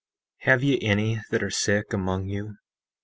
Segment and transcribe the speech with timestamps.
[0.43, 2.55] 17:7 Have ye any that are sick among you?